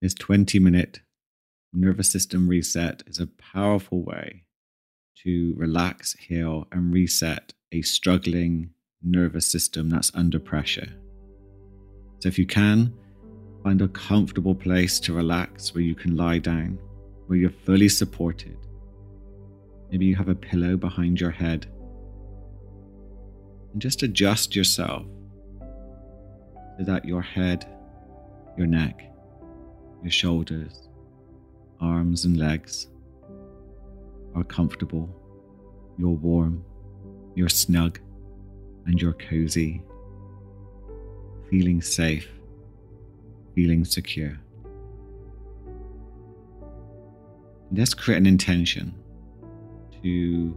[0.00, 1.00] This 20 minute
[1.72, 4.44] nervous system reset is a powerful way
[5.24, 8.70] to relax, heal, and reset a struggling
[9.02, 10.92] nervous system that's under pressure.
[12.20, 12.94] So, if you can,
[13.64, 16.78] find a comfortable place to relax where you can lie down,
[17.26, 18.56] where you're fully supported.
[19.90, 21.66] Maybe you have a pillow behind your head.
[23.72, 25.06] And just adjust yourself
[25.58, 27.66] so that your head,
[28.56, 29.07] your neck,
[30.02, 30.88] your shoulders,
[31.80, 32.88] arms, and legs
[34.34, 35.08] are comfortable,
[35.98, 36.64] you're warm,
[37.34, 37.98] you're snug,
[38.86, 39.82] and you're cozy,
[41.50, 42.28] feeling safe,
[43.54, 44.38] feeling secure.
[47.70, 48.94] Let's create an intention
[50.02, 50.56] to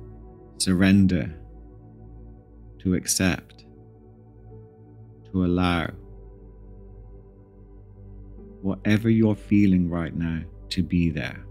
[0.59, 1.33] surrender,
[2.79, 3.65] to accept,
[5.31, 5.89] to allow
[8.61, 11.43] whatever you're feeling right now to be there.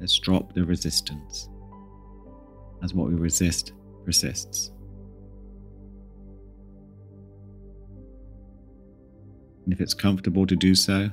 [0.00, 1.48] Let's drop the resistance,
[2.82, 3.72] as what we resist
[4.04, 4.72] persists.
[9.64, 11.08] And if it's comfortable to do so,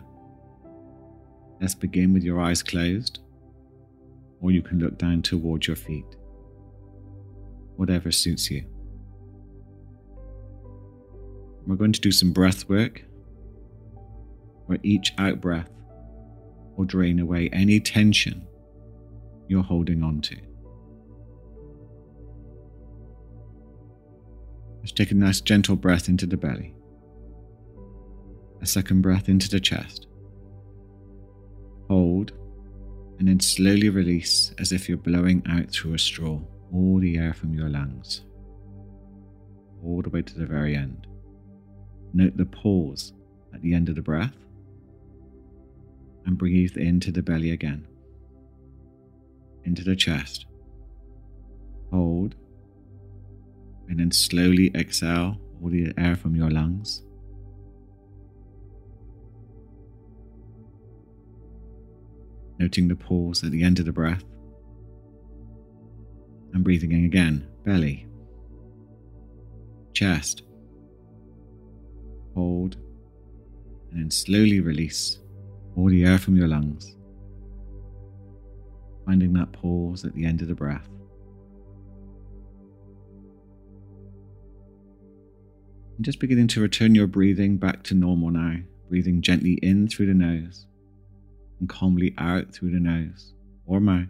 [1.61, 3.19] let's begin with your eyes closed,
[4.41, 6.15] or you can look down towards your feet,
[7.75, 8.65] whatever suits you.
[11.67, 13.03] We're going to do some breath work
[14.69, 15.71] where each out breath
[16.77, 18.45] will drain away any tension
[19.47, 20.35] you're holding on to.
[24.83, 26.75] Just take a nice gentle breath into the belly.
[28.61, 30.05] A second breath into the chest.
[31.87, 32.33] Hold,
[33.17, 36.39] and then slowly release as if you're blowing out through a straw
[36.71, 38.21] all the air from your lungs,
[39.83, 41.07] all the way to the very end.
[42.13, 43.13] Note the pause
[43.51, 44.35] at the end of the breath
[46.29, 47.87] and breathe into the belly again,
[49.63, 50.45] into the chest.
[51.89, 52.35] Hold,
[53.87, 57.01] and then slowly exhale all the air from your lungs.
[62.59, 64.23] Noting the pause at the end of the breath.
[66.53, 68.05] And breathing in again, belly,
[69.93, 70.43] chest,
[72.35, 72.75] hold,
[73.89, 75.17] and then slowly release
[75.79, 76.95] all the air from your lungs,
[79.05, 80.87] finding that pause at the end of the breath.
[85.95, 88.57] And just beginning to return your breathing back to normal now,
[88.89, 90.65] breathing gently in through the nose
[91.59, 93.33] and calmly out through the nose
[93.65, 94.07] or mouth.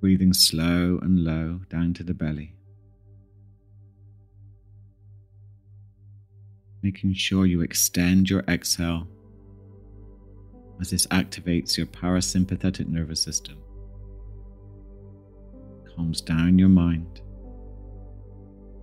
[0.00, 2.57] Breathing slow and low down to the belly.
[6.82, 9.06] Making sure you extend your exhale
[10.80, 13.58] as this activates your parasympathetic nervous system,
[15.94, 17.20] calms down your mind,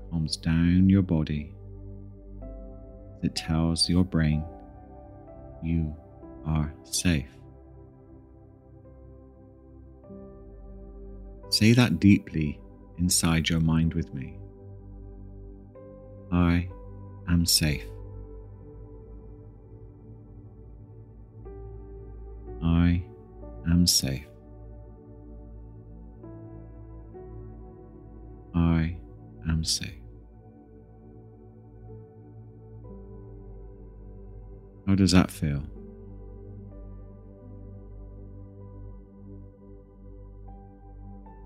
[0.10, 1.54] calms down your body.
[3.24, 4.44] It tells your brain
[5.64, 5.96] you
[6.46, 7.30] are safe.
[11.50, 12.60] Say that deeply
[12.98, 14.38] inside your mind with me.
[16.32, 16.68] I
[17.30, 17.86] am safe.
[22.64, 23.04] I
[23.70, 24.26] am safe.
[28.54, 28.98] I
[29.48, 29.90] am safe.
[34.88, 35.64] How does that feel?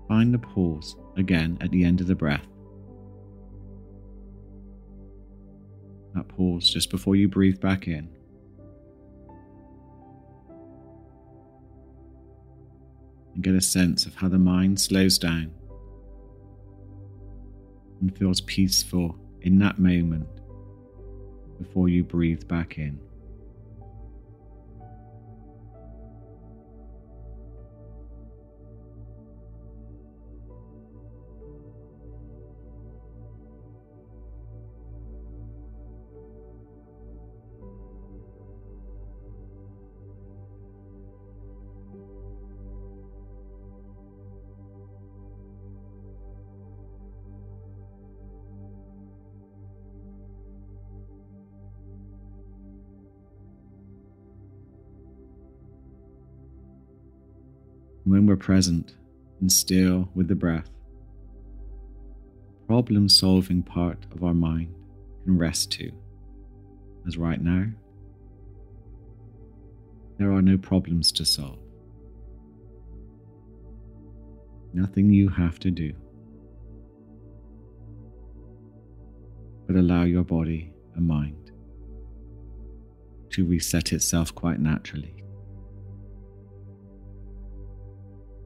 [0.08, 2.46] Find the pause again at the end of the breath
[6.20, 8.06] That pause just before you breathe back in.
[13.34, 15.50] And get a sense of how the mind slows down
[18.02, 20.28] and feels peaceful in that moment
[21.56, 23.00] before you breathe back in.
[58.10, 58.96] When we're present
[59.40, 60.68] and still with the breath,
[62.66, 64.74] problem solving part of our mind
[65.24, 65.92] can rest too.
[67.06, 67.66] As right now,
[70.18, 71.58] There are no problems to solve.
[74.74, 75.94] Nothing you have to do.
[79.66, 81.52] But allow your body and mind
[83.30, 85.19] to reset itself quite naturally.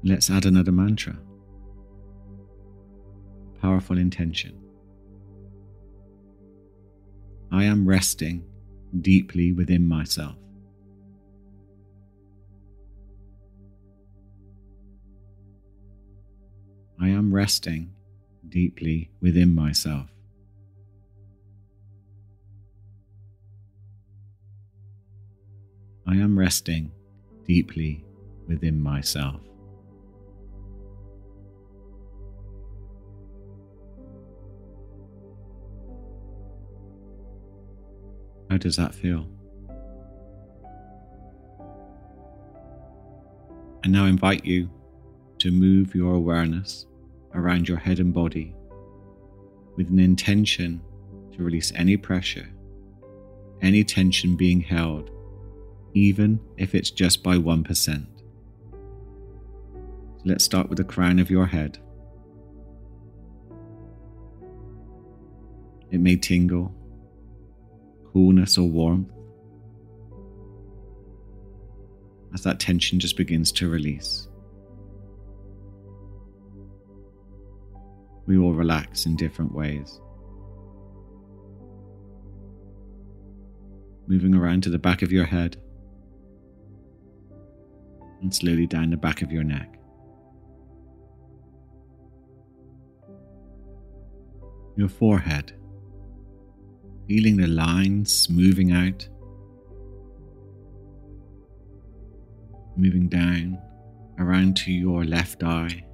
[0.06, 1.16] Let's add another mantra.
[3.62, 4.60] Powerful intention.
[7.50, 8.44] I am resting
[9.00, 10.36] deeply within myself.
[17.00, 17.94] I am resting
[18.46, 20.10] deeply within myself.
[26.06, 26.92] I am resting
[27.46, 28.04] deeply
[28.46, 29.40] within myself.
[38.54, 39.26] How does that feel?
[43.82, 44.70] I now invite you
[45.40, 46.86] to move your awareness
[47.34, 48.54] around your head and body
[49.74, 50.80] with an intention
[51.32, 52.48] to release any pressure,
[53.60, 55.10] any tension being held,
[55.94, 58.06] even if it's just by 1%.
[58.70, 61.78] So let's start with the crown of your head.
[65.90, 66.72] It may tingle,
[68.14, 69.12] coolness er or warmth,
[72.32, 74.28] as that tension just begins to release.
[78.26, 80.00] we all relax in different ways.
[84.06, 85.56] Moving around to the back of your head
[88.20, 89.78] and slowly down the back of your neck.
[94.76, 95.52] Your forehead,
[97.06, 99.06] feeling the lines smoothing out,
[102.76, 103.58] moving down
[104.18, 105.84] around to your left eye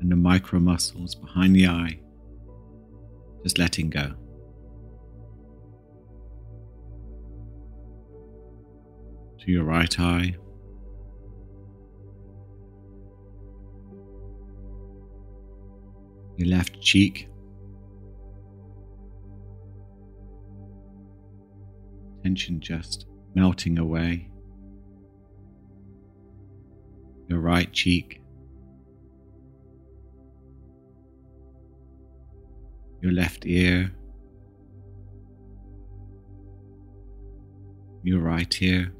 [0.00, 2.00] and the micro muscles behind the eye,
[3.42, 4.14] just letting go.
[9.40, 10.36] To your right eye,
[16.36, 17.29] your left cheek,
[22.30, 24.28] tension just melting away,
[27.28, 28.18] your right cheek.
[33.02, 33.90] your left ear,
[38.02, 38.92] your right ear.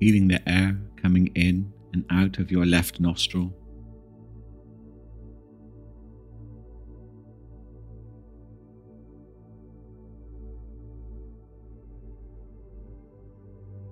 [0.00, 3.54] Feeling the air coming in and out of your left nostril.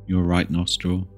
[0.06, 1.08] Your right nostril.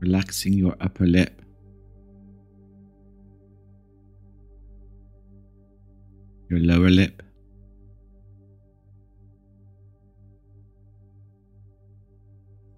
[0.00, 1.42] relaxing your upper lip.
[6.48, 7.22] Your lower lip.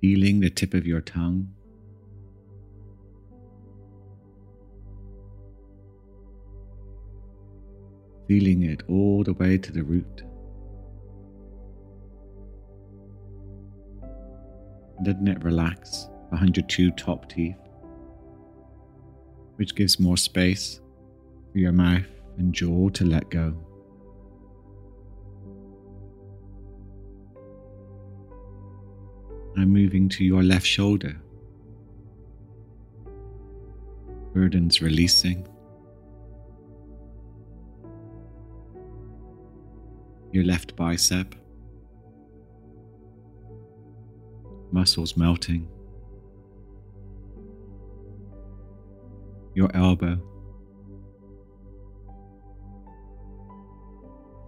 [0.01, 1.55] Feeling the tip of your tongue.
[8.31, 10.23] Feeling it all the way to the root.
[15.03, 16.07] Doesn't it relax?
[16.31, 17.57] behind your two top teeth,
[19.57, 20.81] which gives more space
[21.51, 22.07] for your mouth
[22.39, 23.53] and jaw to let go.
[29.57, 31.21] Now moving to your left shoulder.
[34.33, 35.49] Burdens releasing.
[40.33, 41.35] Your left bicep.
[44.73, 45.69] Muscles melting.
[49.55, 50.17] your elbow,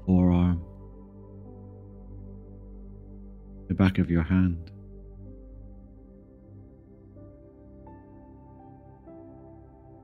[0.07, 0.63] forearm,
[3.69, 4.71] the back of your hand.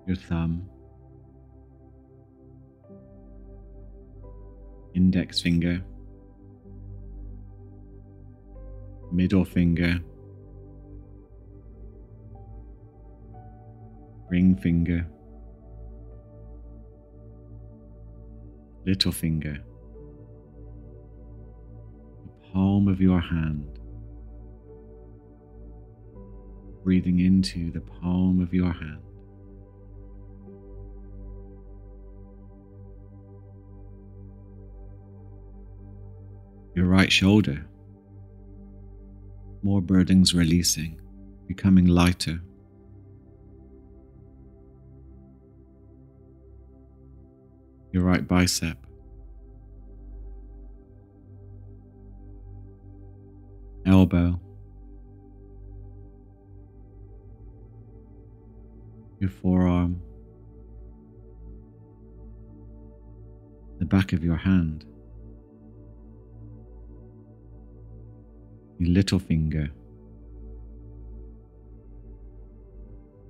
[0.06, 0.68] Your thumb,
[4.94, 5.82] index finger,
[9.12, 10.00] middle finger,
[14.30, 15.06] ring finger,
[18.86, 19.58] little finger,
[22.24, 23.78] the palm of your hand,
[26.82, 29.07] breathing into the palm of your hand.
[36.78, 37.66] Your right shoulder,
[39.64, 41.00] more burdens releasing,
[41.48, 42.40] becoming lighter.
[47.90, 48.78] Your right bicep,
[53.84, 54.40] elbow,
[59.18, 60.00] your forearm,
[63.80, 64.84] the back of your hand,
[68.78, 69.68] your little finger,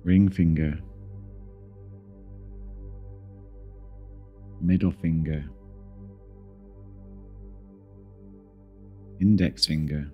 [0.03, 0.79] ring finger,
[4.61, 5.43] middle finger,
[9.19, 10.11] index finger,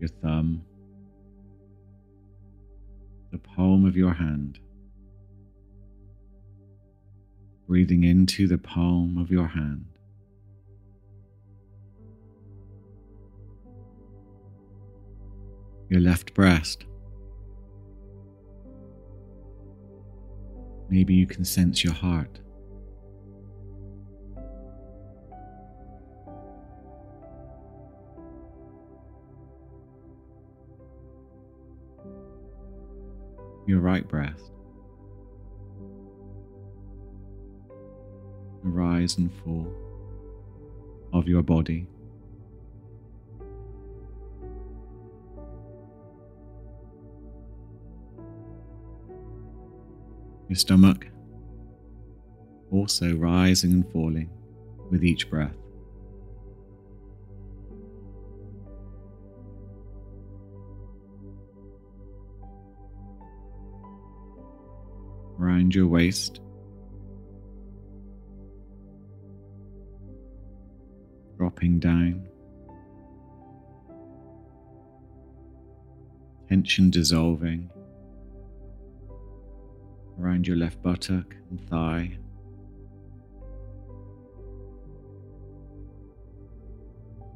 [0.00, 0.64] your thumb,
[3.30, 4.58] the palm of your hand,
[7.68, 9.89] breathing into the palm of your hand.
[15.90, 16.86] Your left breast.
[20.88, 22.40] Maybe you can sense your heart.
[33.70, 34.50] your right breast.
[38.64, 39.72] The rise and fall
[41.12, 41.86] of your body.
[50.50, 51.06] Your stomach
[52.72, 54.28] also rising and falling
[54.90, 55.54] with each breath.
[65.38, 66.40] around your waist.
[71.38, 72.28] Dropping down.
[76.48, 77.70] Tension dissolving
[80.20, 82.18] around your left buttock and thigh.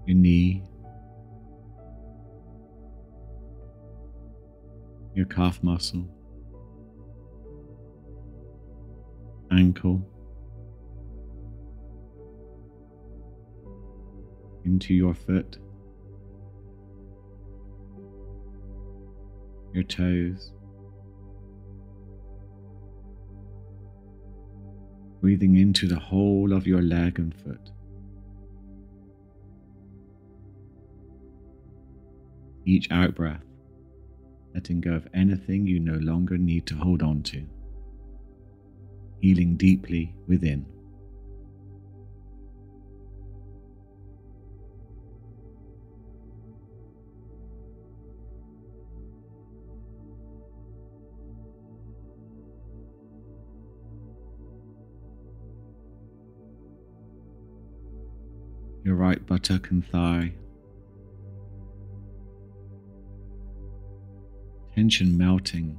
[0.06, 0.62] Your knee,
[5.14, 6.08] your calf muscle.
[9.50, 10.02] ankle
[14.64, 15.58] into your foot,
[19.72, 20.52] your toes,
[25.24, 27.70] breathing into the whole of your leg and foot.
[32.66, 33.42] Each out breath,
[34.54, 37.42] letting go of anything you no longer need to hold on to
[39.22, 40.66] healing deeply within.
[59.14, 60.32] Right buttock and thigh.
[64.74, 65.78] Tension melting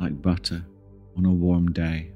[0.00, 0.64] like butter
[1.16, 2.10] on a warm day.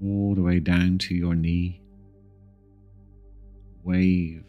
[0.00, 1.82] All the way down to your knee,
[3.82, 4.44] wave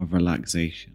[0.00, 0.94] of relaxation,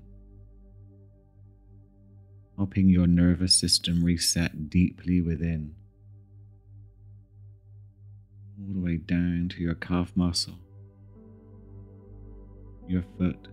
[2.56, 5.75] helping your nervous system reset deeply within.
[8.67, 10.59] All the way down to your calf muscle,
[12.86, 13.47] your foot,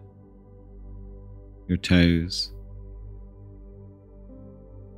[1.68, 2.52] your toes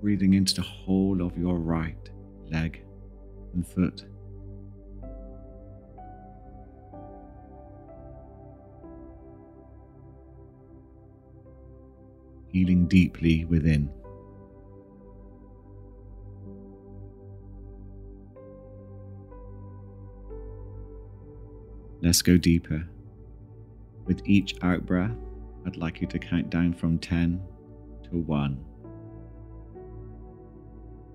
[0.01, 2.09] breathing into the whole of your right
[2.51, 2.83] leg
[3.53, 4.05] and foot.
[12.53, 13.91] Healing deeply within.
[22.07, 22.87] Let's go deeper.
[24.05, 25.17] With each out breath,
[25.67, 27.43] I'd like you to count down from 10
[28.05, 28.65] to 1.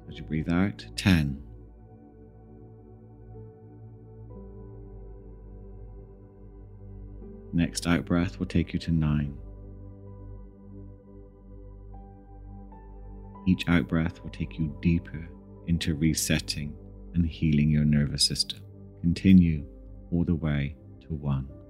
[0.09, 1.41] As you breathe out, 10.
[7.53, 9.37] Next out breath will take you to 9.
[13.47, 15.29] Each out breath will take you deeper
[15.67, 16.75] into resetting
[17.13, 18.59] and healing your nervous system.
[18.99, 19.65] Continue
[20.11, 20.75] all the way
[21.11, 21.60] to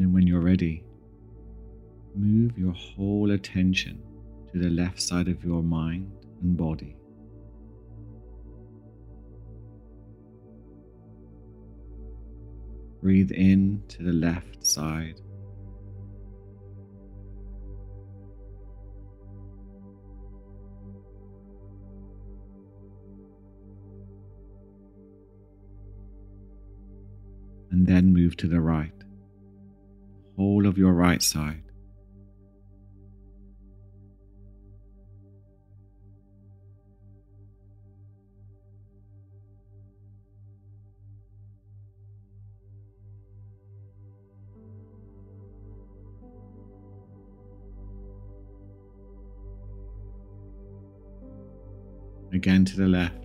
[0.00, 0.82] And then when you're ready,
[2.14, 4.02] move your whole attention
[4.50, 6.96] to the left side of your mind and body.
[13.02, 15.20] Breathe in to the left side.
[27.70, 28.94] And then move to the right,
[30.40, 31.62] whole of your right side.
[52.32, 53.19] again to the left.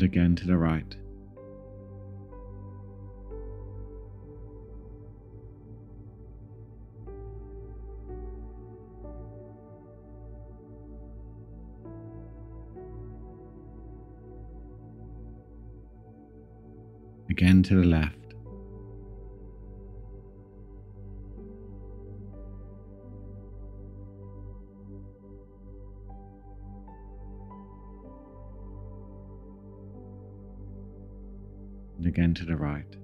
[0.00, 0.96] And again to the right.
[17.28, 18.19] again to the left.
[32.10, 32.96] Again to the right.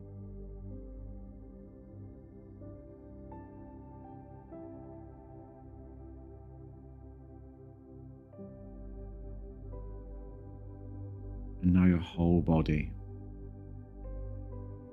[11.63, 12.93] And now your whole body.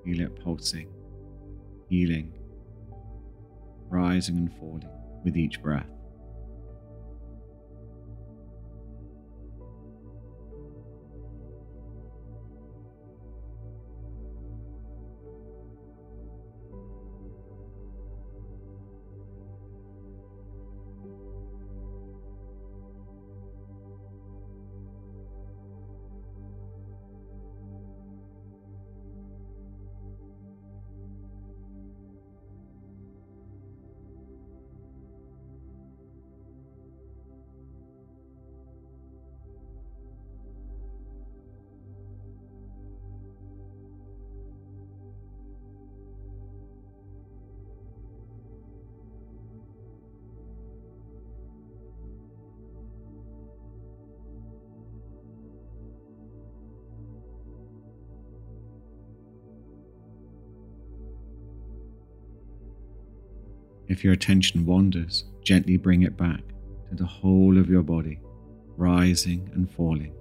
[0.04, 0.88] Feel it pulsing,
[1.88, 2.32] healing,
[3.88, 4.88] rising and falling
[5.24, 5.90] with each breath.
[63.88, 66.42] If your attention wanders, gently bring it back
[66.88, 68.20] to the whole of your body,
[68.76, 70.14] rising and falling.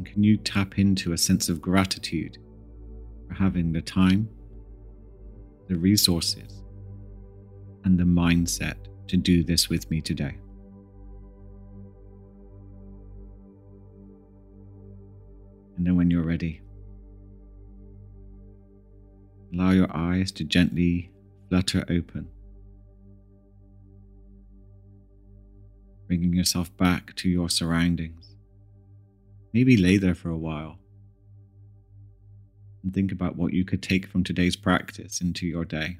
[0.00, 2.38] And can you tap into a sense of gratitude
[3.28, 4.30] for having the time,
[5.68, 6.62] the resources,
[7.84, 8.76] and the mindset
[9.08, 10.38] to do this with me today?
[15.76, 16.62] And then, when you're ready,
[19.52, 21.10] allow your eyes to gently
[21.50, 22.26] flutter open,
[26.06, 28.29] bringing yourself back to your surroundings.
[29.52, 30.78] Maybe lay there for a while
[32.82, 35.98] and think about what you could take from today's practice into your day.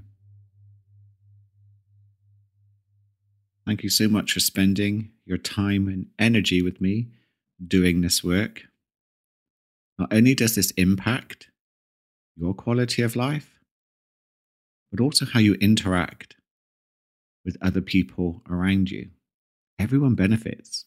[3.67, 7.09] Thank you so much for spending your time and energy with me
[7.65, 8.63] doing this work.
[9.99, 11.49] Not only does this impact
[12.37, 13.59] your quality of life,
[14.91, 16.37] but also how you interact
[17.45, 19.11] with other people around you.
[19.79, 20.87] Everyone benefits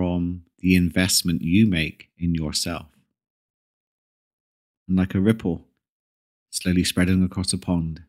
[0.00, 2.86] from the investment you make in yourself.
[4.88, 5.66] And like a ripple
[6.48, 8.02] slowly spreading across a pond,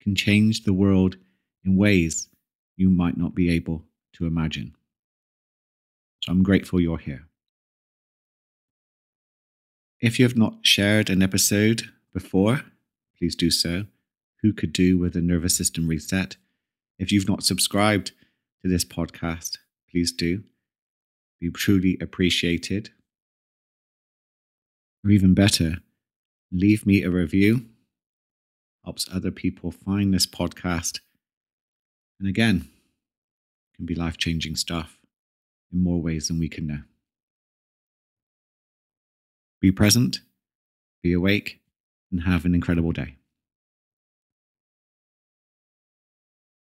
[0.00, 1.16] can change the world
[1.64, 2.28] in ways
[2.76, 4.76] you might not be able to imagine.
[6.22, 7.26] So I'm grateful you're here.
[10.00, 12.60] If you have not shared an episode before,
[13.18, 13.86] please do so.
[14.42, 16.36] Who could do with a nervous system reset?
[17.00, 18.12] If you've not subscribed
[18.62, 19.58] to this podcast,
[19.96, 20.42] please do.
[21.40, 22.90] Be truly appreciated.
[25.02, 25.78] Or even better,
[26.52, 27.64] leave me a review.
[28.84, 31.00] Helps other people find this podcast.
[32.20, 32.68] And again,
[33.74, 34.98] can be life changing stuff
[35.72, 36.82] in more ways than we can know.
[39.62, 40.20] Be present,
[41.02, 41.60] be awake,
[42.12, 43.16] and have an incredible day.